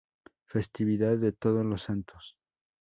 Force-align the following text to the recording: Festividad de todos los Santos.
Festividad 0.47 1.19
de 1.19 1.31
todos 1.31 1.63
los 1.63 1.83
Santos. 1.83 2.35